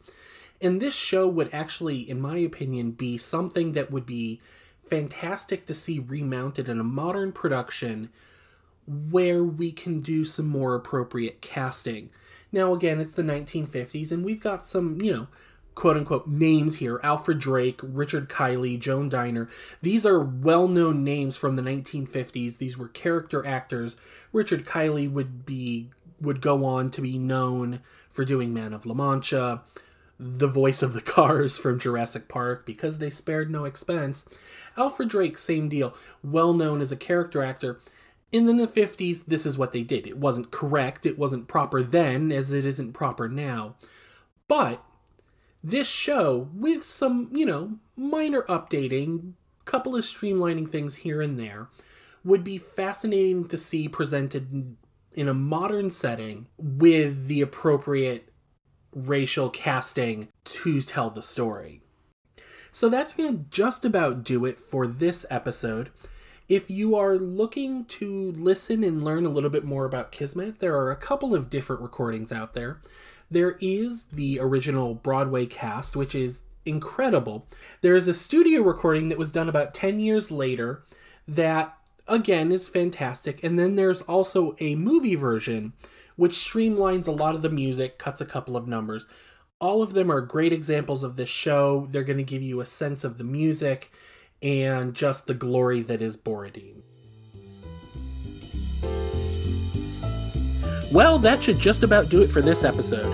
And 0.64 0.82
this 0.82 0.96
show 0.96 1.28
would 1.28 1.54
actually, 1.54 2.10
in 2.10 2.20
my 2.20 2.38
opinion, 2.38 2.92
be 2.92 3.18
something 3.18 3.74
that 3.74 3.92
would 3.92 4.06
be 4.06 4.42
fantastic 4.82 5.66
to 5.68 5.74
see 5.74 6.00
remounted 6.00 6.68
in 6.68 6.80
a 6.80 6.84
modern 6.84 7.32
production 7.32 8.10
where 8.88 9.44
we 9.44 9.72
can 9.72 10.02
do 10.02 10.26
some 10.26 10.48
more 10.48 10.74
appropriate 10.76 11.42
casting 11.42 12.10
now, 12.54 12.72
again, 12.72 13.02
it's 13.02 13.14
the 13.14 13.24
1950s, 13.24 14.12
and 14.12 14.24
we've 14.24 14.40
got 14.40 14.68
some, 14.68 15.02
you 15.02 15.12
know, 15.12 15.28
quote 15.74 15.98
unquote 15.98 16.28
names 16.28 16.76
here 16.76 17.00
Alfred 17.04 17.40
Drake, 17.40 17.82
Richard 17.82 18.30
Kiley, 18.30 18.80
Joan 18.80 19.10
Diener. 19.10 19.50
These 19.82 20.06
are 20.06 20.24
well 20.24 20.68
known 20.68 21.04
names 21.04 21.36
from 21.36 21.56
the 21.56 21.64
1950s. 21.64 22.60
These 22.60 22.78
were 22.78 22.90
character 22.90 23.44
actors. 23.46 23.96
Richard 24.32 24.66
Kiley 24.66 25.12
would 25.12 25.48
be 25.48 25.90
would 26.22 26.42
go 26.42 26.64
on 26.64 26.92
to 26.92 27.02
be 27.02 27.18
known 27.18 27.82
for 28.12 28.24
doing 28.24 28.54
Man 28.54 28.72
of 28.72 28.86
La 28.86 28.94
Mancha, 28.94 29.64
the 30.24 30.48
voice 30.48 30.82
of 30.82 30.94
the 30.94 31.02
cars 31.02 31.58
from 31.58 31.80
Jurassic 31.80 32.28
Park 32.28 32.66
because 32.66 32.98
they 32.98 33.10
spared 33.10 33.52
no 33.52 33.66
expense. 33.66 34.26
Alfred 34.78 35.10
Drake, 35.10 35.38
same 35.38 35.70
deal, 35.70 35.96
well 36.24 36.54
known 36.54 36.82
as 36.82 36.92
a 36.92 36.98
character 36.98 37.44
actor 37.44 37.80
in 38.34 38.48
the 38.48 38.68
50s, 38.68 39.26
this 39.26 39.46
is 39.46 39.60
what 39.60 39.74
they 39.74 39.84
did. 39.84 40.08
It 40.08 40.18
wasn't 40.18 40.50
correct, 40.50 41.06
it 41.06 41.20
wasn't 41.20 41.48
proper 41.48 41.84
then, 41.84 42.32
as 42.32 42.52
it 42.52 42.66
isn't 42.66 42.94
proper 42.94 43.30
now. 43.30 43.76
But 44.48 44.84
this 45.64 45.88
show, 45.88 46.50
with 46.52 46.84
some, 46.84 47.30
you 47.32 47.46
know, 47.46 47.78
minor 47.96 48.42
updating, 48.50 49.34
couple 49.66 49.96
of 49.96 50.04
streamlining 50.04 50.68
things 50.68 50.96
here 50.96 51.22
and 51.22 51.40
there, 51.40 51.70
would 52.24 52.44
be 52.44 52.58
fascinating 52.58 53.48
to 53.50 53.58
see 53.58 53.88
presented 53.88 54.78
in 55.14 55.28
a 55.28 55.34
modern 55.34 55.92
setting 55.92 56.48
with 56.58 57.28
the 57.28 57.40
appropriate 57.40 58.33
racial 58.96 59.50
casting 59.50 60.30
to 60.46 60.82
tell 60.82 61.10
the 61.10 61.22
story. 61.22 61.82
So 62.72 62.90
that's 62.90 63.14
going 63.14 63.32
to 63.32 63.46
just 63.52 63.86
about 63.86 64.24
do 64.24 64.46
it 64.46 64.60
for 64.60 64.88
this 64.88 65.26
episode. 65.30 65.92
If 66.50 66.70
you 66.70 66.96
are 66.96 67.18
looking 67.18 67.86
to 67.86 68.32
listen 68.32 68.84
and 68.84 69.04
learn 69.04 69.26
a 69.26 69.30
little 69.30 69.50
bit 69.50 69.64
more 69.64 69.86
about 69.86 70.12
Kismet, 70.12 70.60
there 70.60 70.76
are 70.76 70.92
a 70.92 70.96
couple 70.96 71.36
of 71.36 71.50
different 71.50 71.82
recordings 71.82 72.32
out 72.32 72.54
there. 72.54 72.82
There 73.30 73.58
is 73.62 74.06
the 74.06 74.40
original 74.40 74.94
Broadway 74.96 75.46
cast, 75.46 75.96
which 75.96 76.16
is 76.16 76.44
incredible. 76.66 77.48
There 77.82 77.96
is 77.96 78.08
a 78.08 78.14
studio 78.14 78.62
recording 78.62 79.10
that 79.10 79.18
was 79.18 79.32
done 79.32 79.50
about 79.50 79.74
10 79.74 80.00
years 80.00 80.32
later 80.32 80.84
that, 81.28 81.78
again, 82.08 82.52
is 82.52 82.68
fantastic. 82.68 83.44
And 83.44 83.58
then 83.58 83.76
there's 83.76 84.02
also 84.04 84.56
a 84.60 84.76
movie 84.76 85.16
version 85.16 85.74
which 86.16 86.34
streamlines 86.34 87.08
a 87.08 87.12
lot 87.12 87.36
of 87.36 87.42
the 87.42 87.50
music, 87.50 87.98
cuts 87.98 88.22
a 88.22 88.26
couple 88.26 88.56
of 88.56 88.68
numbers. 88.68 89.08
All 89.60 89.82
of 89.82 89.94
them 89.94 90.12
are 90.12 90.22
great 90.22 90.54
examples 90.54 91.04
of 91.04 91.16
this 91.16 91.30
show. 91.30 91.88
They're 91.92 92.04
going 92.04 92.18
to 92.18 92.24
give 92.24 92.42
you 92.42 92.62
a 92.62 92.66
sense 92.66 93.04
of 93.04 93.18
the 93.18 93.24
music 93.24 93.92
and 94.42 94.94
just 94.94 95.26
the 95.26 95.34
glory 95.34 95.82
that 95.82 96.02
is 96.02 96.18
Borodin. 96.18 96.84
Well, 100.92 101.18
that 101.20 101.44
should 101.44 101.58
just 101.58 101.82
about 101.82 102.10
do 102.10 102.22
it 102.22 102.28
for 102.30 102.42
this 102.42 102.64
episode. 102.64 103.12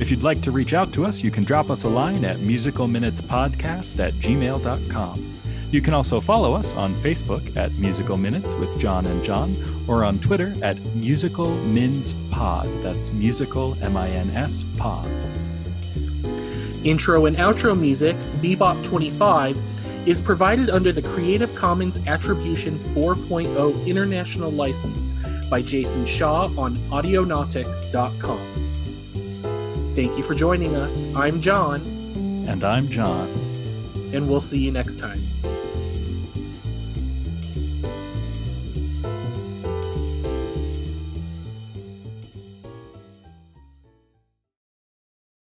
If 0.00 0.10
you'd 0.10 0.24
like 0.24 0.40
to 0.42 0.50
reach 0.50 0.72
out 0.72 0.92
to 0.94 1.04
us, 1.04 1.22
you 1.22 1.30
can 1.30 1.44
drop 1.44 1.70
us 1.70 1.84
a 1.84 1.88
line 1.88 2.24
at 2.24 2.38
musicalminutespodcast 2.38 4.00
at 4.04 4.12
gmail.com. 4.14 5.33
You 5.74 5.82
can 5.82 5.92
also 5.92 6.20
follow 6.20 6.54
us 6.54 6.72
on 6.74 6.94
Facebook 6.94 7.56
at 7.56 7.72
Musical 7.78 8.16
Minutes 8.16 8.54
with 8.54 8.78
John 8.78 9.06
and 9.06 9.24
John, 9.24 9.56
or 9.88 10.04
on 10.04 10.20
Twitter 10.20 10.54
at 10.62 10.80
Musical 10.94 11.52
Mins 11.64 12.14
Pod. 12.30 12.68
That's 12.84 13.12
Musical 13.12 13.76
M 13.82 13.96
I 13.96 14.08
N 14.10 14.30
S 14.36 14.64
Pod. 14.78 15.10
Intro 16.84 17.26
and 17.26 17.36
outro 17.38 17.76
music, 17.76 18.14
Bebop 18.40 18.84
25 18.84 19.58
is 20.06 20.20
provided 20.20 20.70
under 20.70 20.92
the 20.92 21.02
Creative 21.02 21.52
Commons 21.56 21.98
Attribution 22.06 22.78
4.0 22.94 23.84
International 23.84 24.52
License 24.52 25.10
by 25.50 25.60
Jason 25.60 26.06
Shaw 26.06 26.50
on 26.56 26.76
Audionautix.com. 26.94 28.38
Thank 29.96 30.16
you 30.16 30.22
for 30.22 30.36
joining 30.36 30.76
us. 30.76 31.02
I'm 31.16 31.40
John. 31.40 31.80
And 32.46 32.62
I'm 32.62 32.86
John. 32.86 33.26
And 34.12 34.28
we'll 34.28 34.40
see 34.40 34.60
you 34.60 34.70
next 34.70 35.00
time. 35.00 35.18